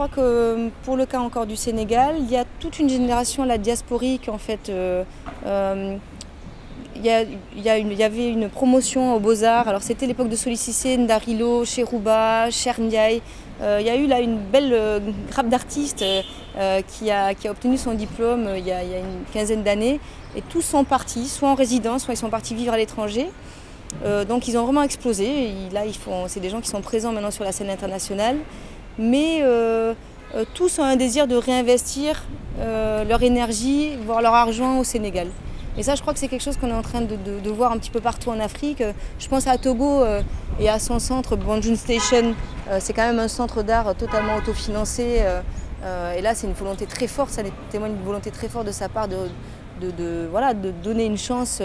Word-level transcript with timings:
crois 0.00 0.16
que 0.16 0.70
pour 0.82 0.96
le 0.96 1.04
cas 1.04 1.20
encore 1.20 1.44
du 1.44 1.56
Sénégal, 1.56 2.14
il 2.18 2.30
y 2.30 2.36
a 2.38 2.46
toute 2.58 2.78
une 2.78 2.88
génération, 2.88 3.44
la 3.44 3.58
diasporique, 3.58 4.30
en 4.30 4.38
fait. 4.38 4.70
Euh, 4.70 5.04
euh, 5.44 5.96
il 6.96 7.04
y, 7.04 7.10
a, 7.10 7.22
il, 7.78 7.92
y 7.92 8.02
avait 8.02 8.28
une 8.28 8.48
promotion 8.48 9.14
aux 9.14 9.20
Beaux-Arts. 9.20 9.68
Alors 9.68 9.82
c'était 9.82 10.06
l'époque 10.06 10.30
de 10.30 10.36
Solicicé, 10.36 10.96
Ndarilo, 10.96 11.66
Cherouba, 11.66 12.50
Cherniaï. 12.50 13.20
Euh, 13.60 13.78
il 13.80 13.86
y 13.86 13.90
a 13.90 13.96
eu 13.96 14.06
là 14.06 14.20
une 14.20 14.38
belle 14.38 15.02
grappe 15.30 15.48
d'artistes 15.48 16.04
qui, 16.88 17.10
a, 17.10 17.34
qui, 17.34 17.48
a, 17.48 17.50
obtenu 17.50 17.76
son 17.76 17.92
diplôme 17.92 18.48
il 18.56 18.66
y 18.66 18.72
a, 18.72 18.82
une 18.82 19.24
quinzaine 19.32 19.62
d'années. 19.62 20.00
Et 20.34 20.40
tous 20.42 20.62
sont 20.62 20.84
partis, 20.84 21.28
soit 21.28 21.48
en 21.48 21.54
résidence, 21.54 22.04
soit 22.04 22.14
ils 22.14 22.18
sont 22.18 22.30
partis 22.30 22.54
vivre 22.54 22.72
à 22.72 22.76
l'étranger. 22.78 23.28
donc 24.28 24.48
ils 24.48 24.58
ont 24.58 24.64
vraiment 24.64 24.82
explosé. 24.82 25.52
Là, 25.72 25.82
c'est 26.26 26.40
des 26.40 26.50
gens 26.50 26.60
qui 26.60 26.68
sont 26.68 26.82
présents 26.82 27.12
maintenant 27.12 27.30
sur 27.30 27.44
la 27.44 27.52
scène 27.52 27.70
internationale 27.70 28.36
mais 29.00 29.40
euh, 29.42 29.94
euh, 30.34 30.44
tous 30.54 30.78
ont 30.78 30.84
un 30.84 30.96
désir 30.96 31.26
de 31.26 31.34
réinvestir 31.34 32.22
euh, 32.58 33.02
leur 33.04 33.22
énergie, 33.22 33.96
voire 34.04 34.20
leur 34.20 34.34
argent 34.34 34.78
au 34.78 34.84
Sénégal. 34.84 35.28
Et 35.78 35.82
ça, 35.82 35.94
je 35.94 36.02
crois 36.02 36.12
que 36.12 36.18
c'est 36.18 36.28
quelque 36.28 36.42
chose 36.42 36.58
qu'on 36.58 36.68
est 36.68 36.72
en 36.74 36.82
train 36.82 37.00
de, 37.00 37.50
voir 37.50 37.72
un 37.72 37.78
petit 37.78 37.90
peu 37.90 38.00
partout 38.00 38.28
en 38.28 38.38
Afrique. 38.38 38.82
Je 39.18 39.28
pense 39.28 39.46
à 39.46 39.56
Togo 39.56 40.02
et 40.58 40.68
à 40.68 40.78
son 40.78 40.98
centre, 40.98 41.36
Banjun 41.36 41.76
Station. 41.76 42.34
c'est 42.80 42.92
quand 42.92 43.06
même 43.06 43.20
un 43.20 43.28
centre 43.28 43.62
d'art 43.62 43.94
totalement 43.94 44.36
autofinancé. 44.36 45.22
et 46.18 46.20
là, 46.20 46.34
c'est 46.34 46.48
une 46.48 46.54
volonté 46.54 46.86
très 46.86 47.06
forte, 47.06 47.30
ça 47.30 47.42
témoigne 47.70 47.94
d'une 47.94 48.04
volonté 48.04 48.32
très 48.32 48.48
forte 48.48 48.66
de 48.66 48.72
sa 48.72 48.88
part 48.88 49.06
de, 49.06 49.16
de, 49.80 50.26
voilà, 50.28 50.54
de 50.54 50.72
donner 50.72 51.06
une 51.06 51.16
chance 51.16 51.62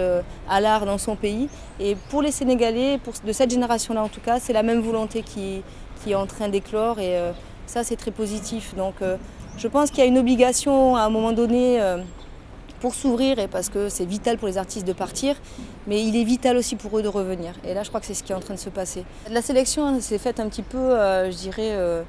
à 0.48 0.62
l'art 0.62 0.86
dans 0.86 1.00
son 1.00 1.16
pays. 1.16 1.50
Et 1.80 1.98
pour 2.12 2.22
les 2.22 2.32
Sénégalais, 2.32 3.00
pour, 3.04 3.16
de 3.26 3.32
cette 3.34 3.50
génération-là 3.50 4.04
en 4.04 4.10
tout 4.10 4.22
cas, 4.22 4.40
c'est 4.40 4.54
la 4.54 4.64
même 4.64 4.82
volonté 4.82 5.24
qui, 5.24 5.64
qui 6.04 6.12
est 6.12 6.16
en 6.16 6.26
train 6.26 6.50
d'éclore 6.50 7.00
et 7.00 7.18
euh, 7.18 7.32
ça 7.68 7.84
c'est 7.84 7.96
très 7.96 8.12
positif. 8.12 8.76
Donc 8.76 8.96
euh, 9.02 9.18
je 9.58 9.68
pense 9.68 9.90
qu'il 9.90 10.00
y 10.00 10.02
a 10.04 10.06
une 10.06 10.18
obligation 10.18 10.96
à 10.96 11.02
un 11.02 11.10
moment 11.10 11.32
donné 11.32 11.82
euh, 11.82 11.98
pour 12.80 12.94
s'ouvrir 12.94 13.40
et 13.40 13.48
parce 13.48 13.70
que 13.70 13.90
c'est 13.90 14.06
vital 14.06 14.38
pour 14.38 14.48
les 14.48 14.58
artistes 14.58 14.88
de 14.88 14.94
partir, 14.94 15.36
mais 15.88 16.04
il 16.04 16.16
est 16.16 16.24
vital 16.24 16.58
aussi 16.58 16.76
pour 16.76 16.98
eux 16.98 17.04
de 17.04 17.08
revenir. 17.08 17.54
Et 17.64 17.74
là 17.74 17.84
je 17.84 17.90
crois 17.90 18.00
que 18.00 18.06
c'est 18.06 18.14
ce 18.14 18.24
qui 18.24 18.32
est 18.32 18.36
en 18.36 18.42
train 18.42 18.56
de 18.56 18.60
se 18.60 18.70
passer. 18.70 19.06
La 19.30 19.42
sélection 19.42 20.00
s'est 20.02 20.20
faite 20.20 20.40
un 20.40 20.50
petit 20.50 20.64
peu, 20.64 20.90
je 21.32 21.36
dirais, 21.36 22.04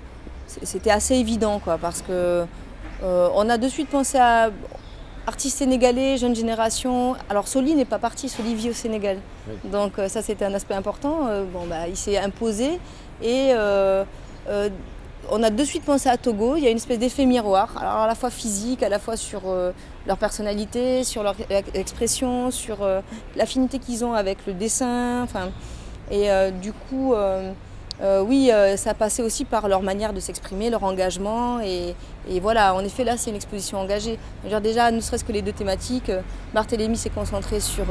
c'était 0.47 0.91
assez 0.91 1.15
évident 1.15 1.61
quoi, 1.61 1.79
parce 1.79 2.03
que 2.03 2.45
on 3.03 3.49
a 3.49 3.59
de 3.59 3.69
suite 3.69 3.89
pensé 3.89 4.19
à 4.19 4.51
artistes 5.27 5.59
sénégalais, 5.59 6.17
jeune 6.17 6.35
génération. 6.35 7.17
Alors 7.29 7.49
Soli 7.49 7.75
n'est 7.75 7.85
pas 7.85 7.99
parti, 7.99 8.29
Soli 8.29 8.55
vit 8.55 8.71
au 8.71 8.75
Sénégal. 8.75 9.19
Donc 9.65 9.93
ça 10.09 10.23
c'était 10.23 10.45
un 10.45 10.55
aspect 10.55 10.75
important. 10.75 11.29
bon, 11.53 11.67
bah, 11.69 11.89
il 11.89 11.97
s'est 11.97 12.19
imposé 12.19 12.79
et 13.23 13.53
euh, 13.53 14.05
euh, 14.49 14.69
on 15.31 15.43
a 15.43 15.51
de 15.51 15.65
suite 15.65 15.85
pensé 15.85 16.09
à 16.09 16.17
Togo. 16.17 16.57
Il 16.57 16.65
y 16.65 16.67
a 16.67 16.71
une 16.71 16.77
espèce 16.77 16.99
d'effet 16.99 17.25
miroir, 17.25 17.77
alors 17.79 17.95
à 17.95 18.07
la 18.07 18.15
fois 18.15 18.31
physique, 18.31 18.83
à 18.83 18.89
la 18.89 18.99
fois 18.99 19.17
sur 19.17 19.43
euh, 19.47 19.73
leur 20.07 20.19
personnalité, 20.19 21.03
sur 21.03 21.23
leur 21.23 21.35
expression, 21.75 22.51
sur 22.51 22.79
l'affinité 23.35 23.79
qu'ils 23.79 24.05
ont 24.05 24.13
avec 24.13 24.39
le 24.47 24.53
dessin. 24.53 25.23
Enfin, 25.23 25.51
et 26.11 26.29
du 26.63 26.73
coup, 26.73 27.15
euh, 28.03 28.23
oui, 28.23 28.51
euh, 28.53 28.77
ça 28.77 28.93
passait 28.95 29.23
aussi 29.23 29.45
par 29.45 29.69
leur 29.69 29.83
manière 29.83 30.13
de 30.13 30.21
s'exprimer, 30.21 30.71
leur 30.71 30.85
engagement. 30.85 31.61
Et, 31.61 31.95
voilà, 32.41 32.75
en 32.75 32.81
effet, 32.81 33.05
là, 33.05 33.17
c'est 33.17 33.31
une 33.31 33.37
exposition 33.37 33.79
engagée. 33.79 34.19
déjà, 34.63 34.91
ne 34.91 35.01
serait-ce 35.01 35.25
que 35.25 35.33
les 35.33 35.43
deux 35.43 35.53
thématiques, 35.53 36.11
euh, 36.11 36.21
Barthélemy 36.53 36.97
s'est 36.97 37.11
concentré 37.11 37.61
sur 37.61 37.87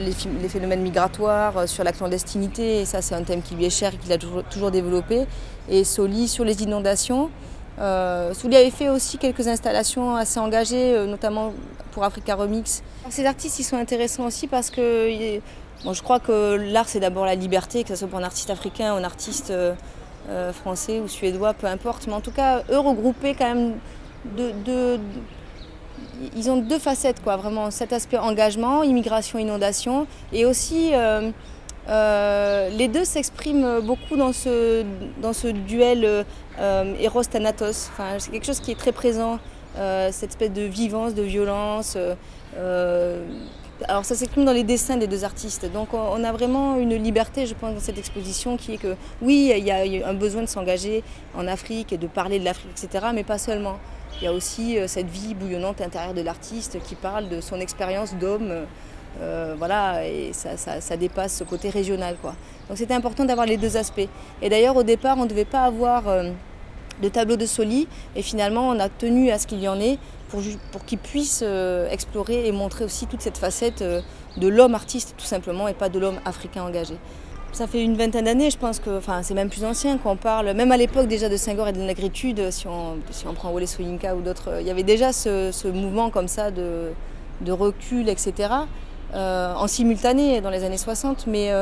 les, 0.00 0.48
phénomènes 0.48 0.82
migratoires, 0.82 1.68
sur 1.68 1.84
la 1.84 1.92
clandestinité, 1.92 2.80
et 2.80 2.84
ça, 2.84 3.02
c'est 3.02 3.14
un 3.14 3.22
thème 3.22 3.42
qui 3.42 3.54
lui 3.54 3.64
est 3.64 3.70
cher 3.70 3.92
et 3.94 3.96
qu'il 3.96 4.12
a 4.12 4.18
toujours, 4.18 4.70
développé. 4.70 5.26
Et 5.68 5.84
Soli 5.84 6.28
sur 6.28 6.44
les 6.44 6.62
inondations. 6.62 7.30
Soli 7.78 8.56
avait 8.56 8.70
fait 8.70 8.88
aussi 8.88 9.18
quelques 9.18 9.46
installations 9.48 10.16
assez 10.16 10.40
engagées, 10.40 11.06
notamment 11.06 11.52
pour 11.92 12.04
Africa 12.04 12.34
Remix. 12.34 12.82
Ces 13.10 13.26
artistes, 13.26 13.58
ils 13.58 13.64
sont 13.64 13.76
intéressants 13.76 14.26
aussi 14.26 14.46
parce 14.46 14.70
que 14.70 15.38
je 15.92 16.02
crois 16.02 16.20
que 16.20 16.56
l'art, 16.56 16.88
c'est 16.88 17.00
d'abord 17.00 17.26
la 17.26 17.34
liberté, 17.34 17.82
que 17.82 17.90
ce 17.90 17.96
soit 17.96 18.08
pour 18.08 18.18
un 18.18 18.24
artiste 18.24 18.50
africain 18.50 18.94
un 18.94 19.04
artiste 19.04 19.50
euh, 19.50 19.74
euh, 20.30 20.52
français 20.52 21.00
ou 21.00 21.08
suédois, 21.08 21.52
peu 21.52 21.66
importe. 21.66 22.06
Mais 22.06 22.14
en 22.14 22.20
tout 22.20 22.30
cas, 22.30 22.62
eux 22.70 22.78
regroupés 22.78 23.34
quand 23.34 23.54
même 23.54 23.74
ils 26.34 26.50
ont 26.50 26.56
deux 26.56 26.78
facettes, 26.78 27.22
quoi, 27.22 27.36
vraiment 27.36 27.70
cet 27.70 27.92
aspect 27.92 28.16
engagement, 28.16 28.82
immigration, 28.82 29.38
inondation, 29.38 30.06
et 30.32 30.46
aussi 30.46 30.92
euh, 30.94 32.70
les 32.70 32.88
deux 32.88 33.04
s'expriment 33.04 33.80
beaucoup 33.80 34.16
dans 34.16 34.32
ce, 34.32 34.82
duel 35.50 36.24
Eros-Thanatos. 36.58 37.90
C'est 38.18 38.30
quelque 38.30 38.46
chose 38.46 38.60
qui 38.60 38.70
est 38.70 38.78
très 38.78 38.92
présent, 38.92 39.38
cette 39.76 40.30
espèce 40.30 40.52
de 40.52 40.62
vivance, 40.62 41.14
de 41.14 41.22
violence. 41.22 41.98
Alors 43.88 44.04
ça 44.04 44.14
s'exprime 44.14 44.44
dans 44.44 44.52
les 44.52 44.62
dessins 44.62 44.96
des 44.96 45.08
deux 45.08 45.24
artistes. 45.24 45.70
Donc 45.72 45.94
on 45.94 46.22
a 46.22 46.32
vraiment 46.32 46.76
une 46.76 46.94
liberté, 46.94 47.46
je 47.46 47.54
pense, 47.54 47.74
dans 47.74 47.80
cette 47.80 47.98
exposition 47.98 48.56
qui 48.56 48.74
est 48.74 48.78
que 48.78 48.94
oui, 49.20 49.52
il 49.56 49.64
y 49.64 49.70
a 49.70 50.08
un 50.08 50.14
besoin 50.14 50.42
de 50.42 50.48
s'engager 50.48 51.02
en 51.36 51.48
Afrique 51.48 51.92
et 51.92 51.98
de 51.98 52.06
parler 52.06 52.38
de 52.38 52.44
l'Afrique, 52.44 52.70
etc. 52.70 53.06
Mais 53.12 53.24
pas 53.24 53.38
seulement. 53.38 53.78
Il 54.20 54.24
y 54.24 54.26
a 54.28 54.32
aussi 54.32 54.78
euh, 54.78 54.86
cette 54.86 55.08
vie 55.08 55.34
bouillonnante 55.34 55.80
intérieure 55.80 56.14
de 56.14 56.20
l'artiste 56.20 56.78
qui 56.84 56.94
parle 56.94 57.28
de 57.28 57.40
son 57.40 57.58
expérience 57.60 58.14
d'homme. 58.14 58.64
Euh, 59.20 59.54
voilà, 59.58 60.06
et 60.06 60.32
ça, 60.32 60.96
dépasse 60.96 61.36
ce 61.38 61.44
côté 61.44 61.68
régional. 61.70 62.16
Quoi. 62.20 62.34
Donc 62.68 62.78
c'était 62.78 62.94
important 62.94 63.24
d'avoir 63.24 63.46
les 63.46 63.56
deux 63.56 63.76
aspects. 63.76 64.08
Et 64.42 64.48
d'ailleurs, 64.48 64.76
au 64.76 64.82
départ, 64.82 65.18
on 65.18 65.24
ne 65.24 65.28
devait 65.28 65.44
pas 65.44 65.62
avoir 65.62 66.08
euh, 66.08 66.30
de 67.02 67.08
tableau 67.08 67.36
de 67.36 67.46
Soli, 67.46 67.88
et 68.14 68.22
finalement, 68.22 68.68
on 68.68 68.78
a 68.78 68.88
tenu 68.88 69.30
à 69.30 69.38
ce 69.38 69.46
qu'il 69.46 69.60
y 69.60 69.68
en 69.68 69.80
ait 69.80 69.98
pour, 70.72 70.84
qu'ils 70.84 70.98
puissent 70.98 71.44
euh, 71.46 71.88
explorer 71.90 72.46
et 72.46 72.52
montrer 72.52 72.84
aussi 72.84 73.06
toute 73.06 73.20
cette 73.20 73.38
facette 73.38 73.82
euh, 73.82 74.00
de 74.36 74.48
l'homme 74.48 74.74
artiste 74.74 75.14
tout 75.16 75.24
simplement 75.24 75.68
et 75.68 75.74
pas 75.74 75.88
de 75.88 75.98
l'homme 75.98 76.18
africain 76.24 76.64
engagé. 76.64 76.96
Ça 77.52 77.68
fait 77.68 77.82
une 77.84 77.96
vingtaine 77.96 78.24
d'années, 78.24 78.50
je 78.50 78.58
pense 78.58 78.80
que, 78.80 78.98
enfin 78.98 79.22
c'est 79.22 79.34
même 79.34 79.48
plus 79.48 79.64
ancien 79.64 79.96
qu'on 79.96 80.16
parle, 80.16 80.52
même 80.54 80.72
à 80.72 80.76
l'époque 80.76 81.06
déjà 81.06 81.28
de 81.28 81.36
Senghor 81.36 81.68
et 81.68 81.72
de 81.72 81.78
la 81.78 81.86
négritude, 81.86 82.50
si 82.50 82.66
on, 82.66 82.96
si 83.10 83.28
on 83.28 83.34
prend 83.34 83.50
Wole 83.50 83.66
Soyinka 83.68 84.16
ou 84.16 84.22
d'autres, 84.22 84.56
il 84.60 84.66
y 84.66 84.70
avait 84.70 84.82
déjà 84.82 85.12
ce, 85.12 85.68
mouvement 85.68 86.10
comme 86.10 86.26
ça 86.26 86.50
de, 86.50 86.92
recul, 87.48 88.08
etc., 88.08 88.50
euh, 89.14 89.54
en 89.54 89.68
simultané 89.68 90.40
dans 90.40 90.50
les 90.50 90.64
années 90.64 90.78
60. 90.78 91.28
Mais 91.28 91.52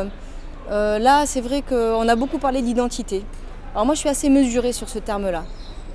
là, 0.70 1.26
c'est 1.26 1.42
vrai 1.42 1.60
qu'on 1.60 2.08
a 2.08 2.16
beaucoup 2.16 2.38
parlé 2.38 2.62
d'identité. 2.62 3.22
Alors 3.74 3.84
moi, 3.84 3.94
je 3.94 4.00
suis 4.00 4.08
assez 4.08 4.30
mesurée 4.30 4.72
sur 4.72 4.88
ce 4.88 4.98
terme-là. 4.98 5.44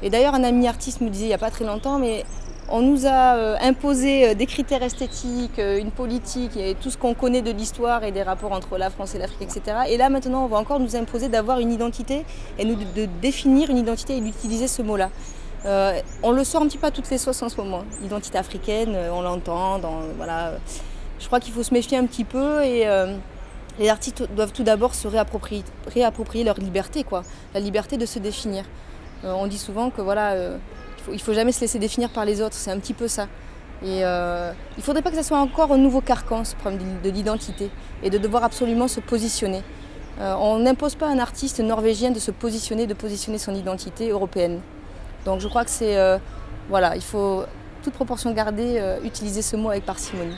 Et 0.03 0.11
d'ailleurs, 0.11 0.35
un 0.35 0.43
ami 0.43 0.67
artiste 0.67 1.01
me 1.01 1.09
disait 1.09 1.25
il 1.25 1.29
n'y 1.29 1.33
a 1.33 1.39
pas 1.39 1.49
très 1.49 1.65
longtemps, 1.65 1.97
mais 1.97 2.23
on 2.69 2.81
nous 2.81 3.05
a 3.05 3.35
euh, 3.35 3.55
imposé 3.61 4.29
euh, 4.29 4.33
des 4.33 4.45
critères 4.45 4.83
esthétiques, 4.83 5.59
euh, 5.59 5.79
une 5.79 5.91
politique 5.91 6.57
et 6.57 6.75
tout 6.75 6.89
ce 6.89 6.97
qu'on 6.97 7.13
connaît 7.13 7.41
de 7.41 7.51
l'histoire 7.51 8.03
et 8.03 8.11
des 8.11 8.23
rapports 8.23 8.51
entre 8.51 8.77
la 8.77 8.89
France 8.89 9.15
et 9.15 9.19
l'Afrique, 9.19 9.43
etc. 9.43 9.77
Et 9.89 9.97
là 9.97 10.09
maintenant, 10.09 10.43
on 10.43 10.47
va 10.47 10.57
encore 10.57 10.79
nous 10.79 10.95
imposer 10.95 11.29
d'avoir 11.29 11.59
une 11.59 11.71
identité 11.71 12.25
et 12.59 12.65
de 12.65 13.05
définir 13.21 13.69
une 13.69 13.77
identité 13.77 14.17
et 14.17 14.21
d'utiliser 14.21 14.67
ce 14.67 14.81
mot-là. 14.81 15.09
on 16.23 16.31
le 16.31 16.43
sort 16.43 16.61
un 16.61 16.67
petit 16.67 16.77
peu 16.77 16.87
à 16.87 16.91
toutes 16.91 17.09
les 17.09 17.17
sauces 17.17 17.41
en 17.41 17.49
ce 17.49 17.57
moment. 17.57 17.83
Identité 18.03 18.37
africaine, 18.37 18.97
on 19.11 19.21
l'entend. 19.21 19.79
voilà. 20.17 20.53
Je 21.19 21.25
crois 21.25 21.39
qu'il 21.39 21.53
faut 21.53 21.63
se 21.63 21.73
méfier 21.73 21.97
un 21.97 22.05
petit 22.05 22.23
peu 22.23 22.63
et 22.63 22.85
les 23.79 23.89
artistes 23.89 24.23
doivent 24.35 24.53
tout 24.53 24.63
d'abord 24.63 24.93
se 24.93 25.07
réapproprier, 25.07 25.63
réapproprier, 25.93 26.43
leur 26.43 26.57
liberté, 26.57 27.03
quoi. 27.03 27.23
La 27.53 27.59
liberté 27.59 27.97
de 27.97 28.05
se 28.05 28.19
définir. 28.19 28.63
on 29.23 29.47
dit 29.47 29.57
souvent 29.57 29.89
que 29.89 30.01
voilà 30.01 30.35
il 31.09 31.15
ne 31.15 31.19
faut 31.19 31.33
jamais 31.33 31.51
se 31.51 31.61
laisser 31.61 31.79
définir 31.79 32.09
par 32.09 32.25
les 32.25 32.41
autres, 32.41 32.55
c'est 32.55 32.71
un 32.71 32.79
petit 32.79 32.93
peu 32.93 33.07
ça. 33.07 33.27
Et 33.83 34.03
euh, 34.03 34.51
il 34.75 34.79
ne 34.79 34.83
faudrait 34.83 35.01
pas 35.01 35.11
que 35.11 35.15
ça 35.15 35.23
soit 35.23 35.39
encore 35.39 35.71
un 35.71 35.77
nouveau 35.77 36.01
carcan, 36.01 36.43
ce 36.43 36.55
problème 36.55 36.81
de 37.03 37.09
l'identité, 37.09 37.69
et 38.01 38.09
de 38.09 38.17
devoir 38.17 38.43
absolument 38.43 38.87
se 38.87 38.99
positionner. 38.99 39.61
Euh, 40.19 40.33
on 40.39 40.59
n'impose 40.59 40.95
pas 40.95 41.07
à 41.07 41.11
un 41.11 41.19
artiste 41.19 41.59
norvégien 41.59 42.09
de 42.09 42.19
se 42.19 42.31
positionner, 42.31 42.87
de 42.87 42.95
positionner 42.95 43.37
son 43.37 43.53
identité 43.53 44.09
européenne. 44.09 44.61
Donc 45.25 45.41
je 45.41 45.47
crois 45.47 45.63
que 45.63 45.69
c'est, 45.69 45.97
euh, 45.97 46.17
voilà, 46.69 46.95
il 46.95 47.03
faut, 47.03 47.43
toute 47.83 47.93
proportion 47.93 48.31
gardée, 48.31 48.81
utiliser 49.03 49.41
ce 49.41 49.55
mot 49.55 49.69
avec 49.69 49.85
parcimonie. 49.85 50.35